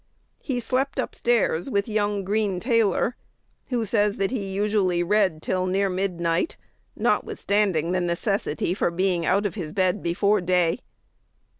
He 0.41 0.59
slept 0.59 0.99
up 0.99 1.13
stairs 1.13 1.69
with 1.69 1.87
young 1.87 2.23
Green 2.23 2.59
Taylor, 2.59 3.15
who 3.67 3.85
says 3.85 4.17
that 4.17 4.31
he 4.31 4.51
usually 4.51 5.03
read 5.03 5.43
"till 5.43 5.67
near 5.67 5.89
midnight," 5.89 6.57
notwithstanding 6.95 7.91
the 7.91 8.01
necessity 8.01 8.73
for 8.73 8.89
being 8.89 9.27
out 9.27 9.45
of 9.45 9.53
his 9.53 9.73
bed 9.73 10.01
before 10.01 10.41
day. 10.41 10.79